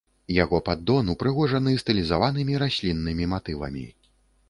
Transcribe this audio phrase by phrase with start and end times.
[0.43, 3.89] Яго паддон упрыгожаны стылізаванымі расліннымі матывамі.